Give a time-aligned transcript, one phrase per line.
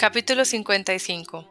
[0.00, 1.46] Capítulo 55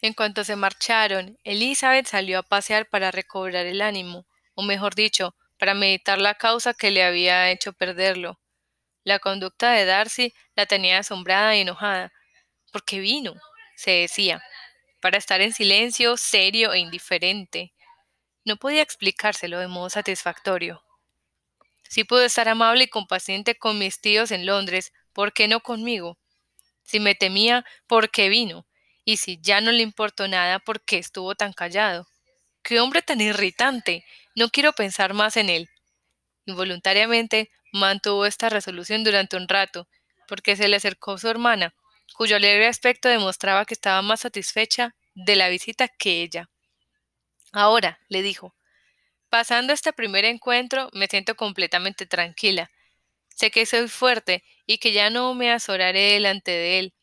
[0.00, 4.26] En cuanto se marcharon, Elizabeth salió a pasear para recobrar el ánimo,
[4.56, 8.40] o mejor dicho, para meditar la causa que le había hecho perderlo.
[9.04, 12.12] La conducta de Darcy la tenía asombrada y enojada.
[12.72, 13.34] ¿Por qué vino?
[13.76, 14.42] se decía,
[15.00, 17.74] para estar en silencio, serio e indiferente.
[18.44, 20.82] No podía explicárselo de modo satisfactorio.
[21.88, 26.18] Si pudo estar amable y compaciente con mis tíos en Londres, ¿por qué no conmigo?
[26.84, 28.66] Si me temía, ¿por qué vino?
[29.04, 32.06] Y si ya no le importó nada, ¿por qué estuvo tan callado?
[32.62, 34.04] ¡Qué hombre tan irritante!
[34.34, 35.68] No quiero pensar más en él.
[36.46, 39.88] Involuntariamente mantuvo esta resolución durante un rato,
[40.28, 41.74] porque se le acercó su hermana,
[42.14, 46.50] cuyo alegre aspecto demostraba que estaba más satisfecha de la visita que ella.
[47.52, 48.54] Ahora, le dijo,
[49.30, 52.70] pasando este primer encuentro me siento completamente tranquila.
[53.28, 56.94] Sé que soy fuerte y que ya no me azoraré delante de él.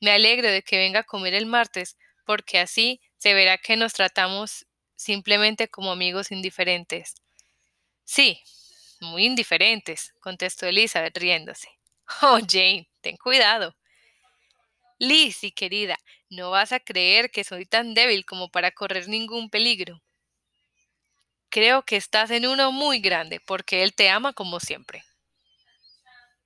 [0.00, 1.96] Me alegro de que venga a comer el martes,
[2.26, 7.14] porque así se verá que nos tratamos simplemente como amigos indiferentes.
[8.04, 8.40] Sí,
[9.00, 11.68] muy indiferentes, contestó Elizabeth riéndose.
[12.22, 13.76] Oh, Jane, ten cuidado.
[14.98, 20.02] Lizzie, querida, no vas a creer que soy tan débil como para correr ningún peligro.
[21.50, 25.04] Creo que estás en uno muy grande, porque él te ama como siempre.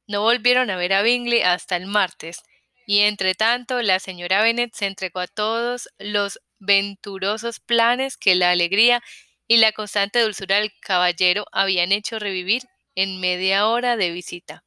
[0.06, 2.42] No volvieron a ver a Bingley hasta el martes,
[2.86, 8.50] y entre tanto la señora Bennet se entregó a todos los venturosos planes que la
[8.50, 9.02] alegría
[9.47, 12.62] y la constante dulzura del caballero habían hecho revivir
[12.94, 14.64] en media hora de visita.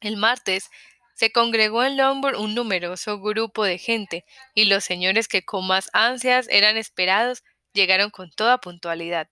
[0.00, 0.70] El martes
[1.14, 4.24] se congregó en Lombard un numeroso grupo de gente,
[4.54, 9.28] y los señores que con más ansias eran esperados llegaron con toda puntualidad.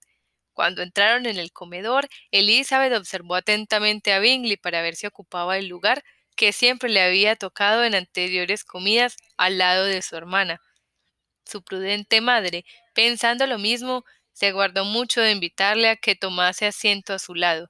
[0.53, 5.67] Cuando entraron en el comedor, Elizabeth observó atentamente a Bingley para ver si ocupaba el
[5.67, 6.03] lugar
[6.35, 10.61] que siempre le había tocado en anteriores comidas al lado de su hermana.
[11.45, 17.13] Su prudente madre, pensando lo mismo, se guardó mucho de invitarle a que tomase asiento
[17.13, 17.69] a su lado.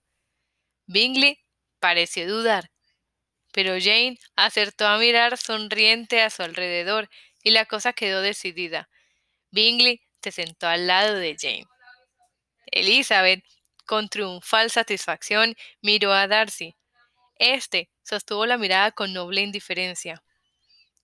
[0.85, 1.39] Bingley
[1.79, 2.71] pareció dudar,
[3.51, 7.09] pero Jane acertó a mirar sonriente a su alrededor
[7.43, 8.89] y la cosa quedó decidida.
[9.51, 11.65] Bingley se sentó al lado de Jane.
[12.71, 13.43] Elizabeth,
[13.85, 16.75] con triunfal satisfacción, miró a Darcy.
[17.37, 20.23] Este sostuvo la mirada con noble indiferencia.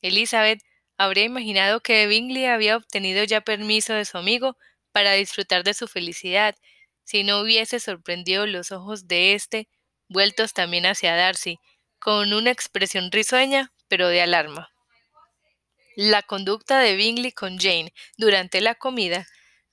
[0.01, 0.61] Elizabeth
[0.97, 4.57] habría imaginado que Bingley había obtenido ya permiso de su amigo
[4.91, 6.55] para disfrutar de su felicidad,
[7.03, 9.67] si no hubiese sorprendido los ojos de éste,
[10.07, 11.59] vueltos también hacia Darcy,
[11.99, 14.74] con una expresión risueña, pero de alarma.
[15.95, 19.25] La conducta de Bingley con Jane durante la comida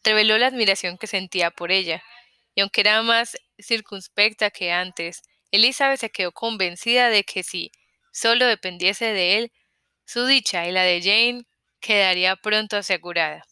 [0.05, 2.03] reveló la admiración que sentía por ella,
[2.55, 7.73] y aunque era más circunspecta que antes, Elizabeth se quedó convencida de que si
[8.13, 9.53] solo dependiese de él,
[10.05, 11.45] su dicha y la de Jane
[11.81, 13.45] quedaría pronto asegurada.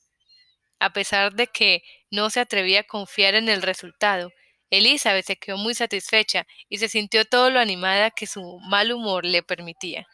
[0.79, 4.31] A pesar de que no se atrevía a confiar en el resultado,
[4.71, 9.25] Elizabeth se quedó muy satisfecha y se sintió todo lo animada que su mal humor
[9.25, 10.07] le permitía.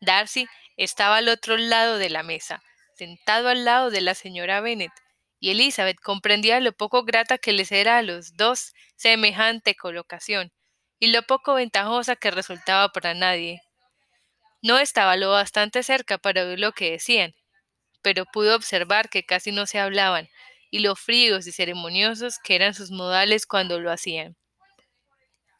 [0.00, 0.46] Darcy
[0.78, 2.62] estaba al otro lado de la mesa,
[2.94, 4.92] sentado al lado de la señora Bennet,
[5.40, 10.52] y Elizabeth comprendía lo poco grata que les era a los dos semejante colocación,
[11.00, 13.60] y lo poco ventajosa que resultaba para nadie.
[14.62, 17.34] No estaba lo bastante cerca para oír lo que decían,
[18.00, 20.28] pero pudo observar que casi no se hablaban,
[20.70, 24.36] y lo fríos y ceremoniosos que eran sus modales cuando lo hacían.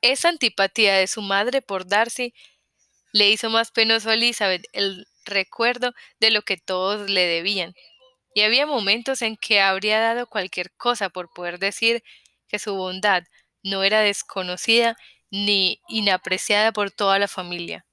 [0.00, 2.32] Esa antipatía de su madre por Darcy
[3.12, 7.74] le hizo más penoso a Elizabeth el recuerdo de lo que todos le debían,
[8.34, 12.02] y había momentos en que habría dado cualquier cosa por poder decir
[12.48, 13.24] que su bondad
[13.62, 14.96] no era desconocida
[15.30, 17.84] ni inapreciada por toda la familia.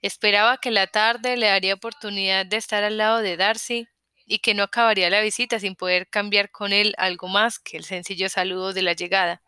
[0.00, 3.88] Esperaba que la tarde le daría oportunidad de estar al lado de Darcy
[4.26, 7.84] y que no acabaría la visita sin poder cambiar con él algo más que el
[7.84, 9.42] sencillo saludo de la llegada.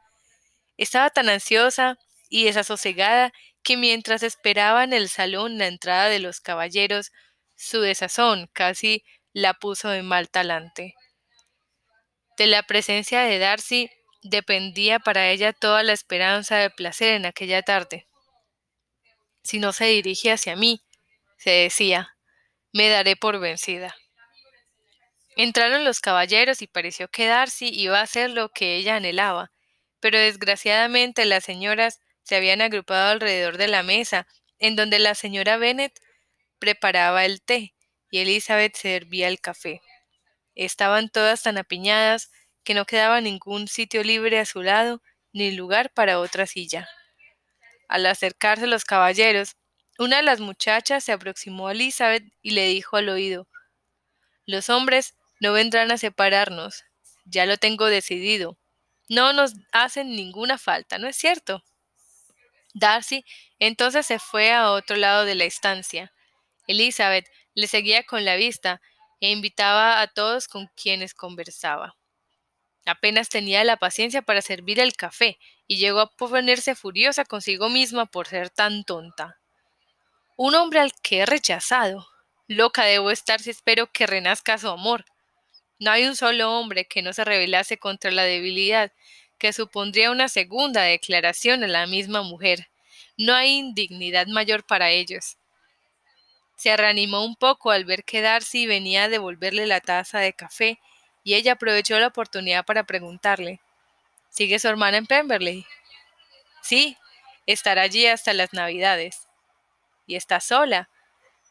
[0.77, 1.99] Estaba tan ansiosa
[2.29, 7.13] y desasosegada que mientras esperaba en el salón la entrada de los caballeros,
[7.57, 10.95] su desazón casi la puso en mal talante.
[12.37, 13.91] De la presencia de Darcy
[14.23, 18.07] dependía para ella toda la esperanza de placer en aquella tarde.
[19.43, 20.83] Si no se dirige hacia mí,
[21.39, 22.17] se decía,
[22.73, 23.95] me daré por vencida.
[25.37, 29.51] Entraron los caballeros y pareció que Darcy iba a hacer lo que ella anhelaba,
[30.01, 34.27] pero desgraciadamente las señoras se habían agrupado alrededor de la mesa,
[34.59, 35.99] en donde la señora Bennet
[36.59, 37.75] preparaba el té
[38.11, 39.81] y Elizabeth servía el café.
[40.55, 42.31] Estaban todas tan apiñadas
[42.65, 45.03] que no quedaba ningún sitio libre a su lado,
[45.33, 46.89] ni lugar para otra silla.
[47.89, 49.57] Al acercarse los caballeros,
[49.99, 53.49] una de las muchachas se aproximó a Elizabeth y le dijo al oído
[54.47, 56.85] Los hombres no vendrán a separarnos.
[57.25, 58.59] Ya lo tengo decidido.
[59.09, 61.65] No nos hacen ninguna falta, ¿no es cierto?
[62.75, 63.25] Darcy
[63.59, 66.13] entonces se fue a otro lado de la estancia.
[66.67, 68.81] Elizabeth le seguía con la vista
[69.21, 71.97] e invitaba a todos con quienes conversaba.
[72.87, 78.07] Apenas tenía la paciencia para servir el café y llegó a ponerse furiosa consigo misma
[78.07, 79.39] por ser tan tonta.
[80.37, 82.07] Un hombre al que he rechazado.
[82.49, 85.05] Loca debo estar si espero que renazca su amor.
[85.79, 88.93] No hay un solo hombre que no se rebelase contra la debilidad,
[89.41, 92.69] que supondría una segunda declaración a la misma mujer.
[93.17, 95.39] No hay indignidad mayor para ellos.
[96.57, 100.79] Se reanimó un poco al ver que Darcy venía a devolverle la taza de café,
[101.25, 103.61] y ella aprovechó la oportunidad para preguntarle
[104.31, 105.67] ¿Sigue su hermana en Pemberley?
[106.63, 106.97] Sí,
[107.47, 109.27] estará allí hasta las Navidades
[110.07, 110.89] y está sola.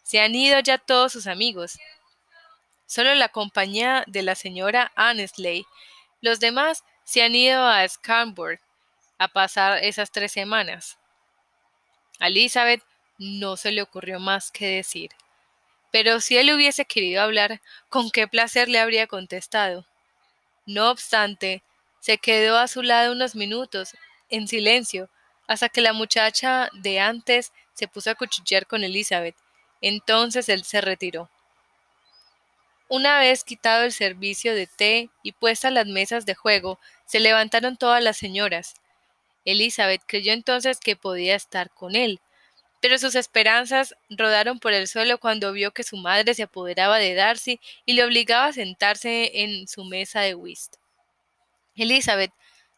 [0.03, 1.77] Se han ido ya todos sus amigos.
[2.85, 5.65] Solo la compañía de la señora Annesley.
[6.21, 8.59] Los demás se han ido a Scarborough
[9.17, 10.99] a pasar esas tres semanas.
[12.19, 12.83] A Elizabeth
[13.17, 15.09] no se le ocurrió más que decir.
[15.91, 19.87] Pero si él hubiese querido hablar, con qué placer le habría contestado.
[20.67, 21.63] No obstante,
[21.99, 23.97] se quedó a su lado unos minutos,
[24.29, 25.09] en silencio,
[25.47, 29.35] hasta que la muchacha de antes se puso a cuchillar con Elizabeth.
[29.81, 31.27] Entonces él se retiró.
[32.91, 36.79] Una vez quitado el servicio de té y puestas las mesas de juego,
[37.09, 38.75] se levantaron todas las señoras.
[39.43, 42.21] Elizabeth creyó entonces que podía estar con él,
[42.81, 47.15] pero sus esperanzas rodaron por el suelo cuando vio que su madre se apoderaba de
[47.15, 50.75] Darcy y le obligaba a sentarse en su mesa de whist.
[51.75, 52.31] Elizabeth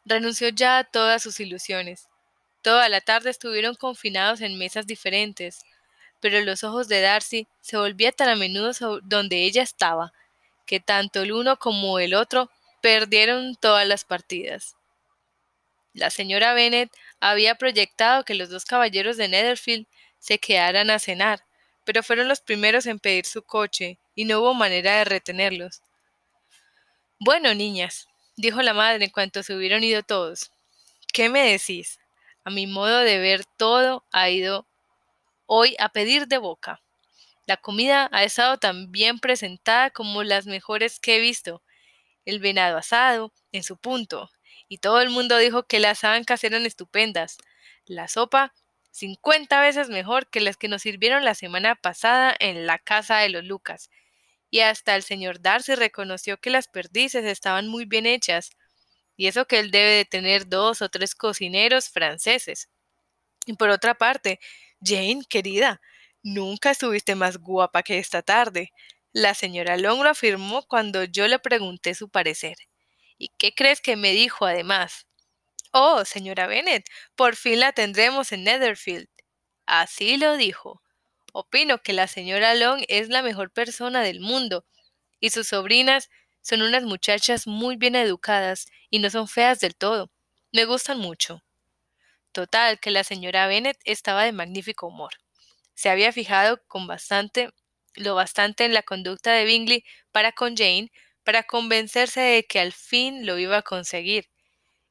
[0.05, 2.07] renunció ya a todas sus ilusiones.
[2.61, 5.59] Toda la tarde estuvieron confinados en mesas diferentes,
[6.21, 8.71] pero los ojos de Darcy se volvían tan a menudo
[9.03, 10.13] donde ella estaba,
[10.65, 12.49] que tanto el uno como el otro
[12.81, 14.75] perdieron todas las partidas.
[15.93, 16.89] La señora Bennet
[17.19, 19.87] había proyectado que los dos caballeros de Netherfield
[20.19, 21.43] se quedaran a cenar,
[21.85, 25.81] pero fueron los primeros en pedir su coche, y no hubo manera de retenerlos.
[27.19, 30.51] Bueno, niñas, dijo la madre en cuanto se hubieron ido todos.
[31.13, 31.99] ¿Qué me decís?
[32.43, 34.65] A mi modo de ver todo ha ido
[35.45, 36.81] hoy a pedir de boca.
[37.45, 41.61] La comida ha estado tan bien presentada como las mejores que he visto.
[42.25, 44.29] El venado asado, en su punto,
[44.67, 47.37] y todo el mundo dijo que las ancas eran estupendas.
[47.85, 48.53] La sopa,
[48.91, 53.29] cincuenta veces mejor que las que nos sirvieron la semana pasada en la casa de
[53.29, 53.89] los Lucas.
[54.49, 58.51] Y hasta el señor Darcy reconoció que las perdices estaban muy bien hechas
[59.17, 62.69] y eso que él debe de tener dos o tres cocineros franceses.
[63.45, 64.39] Y por otra parte,
[64.83, 65.81] Jane, querida,
[66.23, 68.71] nunca estuviste más guapa que esta tarde.
[69.13, 72.55] La señora Long lo afirmó cuando yo le pregunté su parecer.
[73.17, 75.07] ¿Y qué crees que me dijo además?
[75.73, 76.85] Oh, señora Bennet,
[77.15, 79.07] por fin la tendremos en Netherfield.
[79.65, 80.81] Así lo dijo.
[81.33, 84.65] Opino que la señora Long es la mejor persona del mundo,
[85.19, 86.09] y sus sobrinas
[86.41, 90.11] son unas muchachas muy bien educadas y no son feas del todo.
[90.51, 91.43] Me gustan mucho.
[92.33, 95.13] Total, que la señora Bennet estaba de magnífico humor.
[95.75, 97.51] Se había fijado con bastante,
[97.95, 100.91] lo bastante en la conducta de Bingley para con Jane,
[101.23, 104.29] para convencerse de que al fin lo iba a conseguir.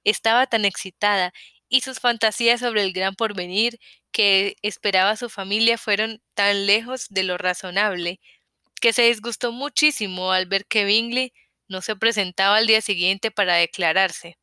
[0.04, 1.32] Estaba tan excitada
[1.68, 3.78] y sus fantasías sobre el gran porvenir
[4.12, 8.20] que esperaba su familia fueron tan lejos de lo razonable,
[8.80, 11.32] que se disgustó muchísimo al ver que Bingley
[11.68, 14.38] no se presentaba al día siguiente para declararse.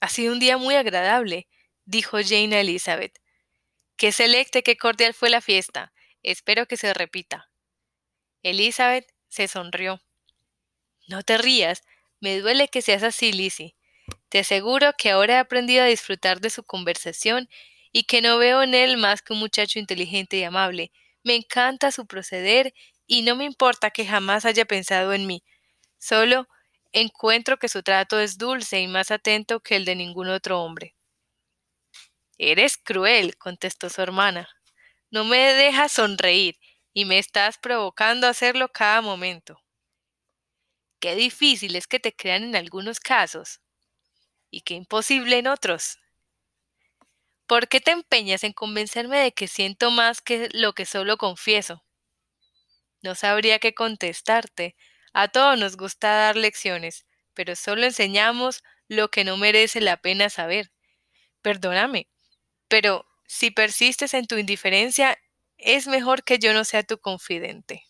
[0.00, 1.48] Ha sido un día muy agradable,
[1.84, 3.18] dijo Jane a Elizabeth.
[3.96, 5.92] Qué selecta y qué cordial fue la fiesta.
[6.22, 7.50] Espero que se repita.
[8.42, 10.00] Elizabeth se sonrió.
[11.06, 11.82] No te rías.
[12.20, 13.76] Me duele que seas así, Lizzie.
[14.28, 17.48] Te aseguro que ahora he aprendido a disfrutar de su conversación
[17.92, 20.92] y que no veo en él más que un muchacho inteligente y amable.
[21.24, 22.74] Me encanta su proceder
[23.06, 25.42] y no me importa que jamás haya pensado en mí.
[25.98, 26.46] Solo
[26.92, 30.94] encuentro que su trato es dulce y más atento que el de ningún otro hombre.
[32.38, 34.48] Eres cruel, contestó su hermana.
[35.10, 36.58] No me dejas sonreír
[36.94, 39.60] y me estás provocando a hacerlo cada momento.
[41.00, 43.60] Qué difícil es que te crean en algunos casos
[44.50, 45.98] y qué imposible en otros.
[47.48, 51.82] ¿Por qué te empeñas en convencerme de que siento más que lo que solo confieso?
[53.02, 54.76] No sabría qué contestarte.
[55.12, 60.30] A todos nos gusta dar lecciones, pero solo enseñamos lo que no merece la pena
[60.30, 60.70] saber.
[61.42, 62.08] Perdóname,
[62.68, 65.18] Pero si persistes en tu indiferencia,
[65.58, 67.84] es mejor que yo no sea tu confidente.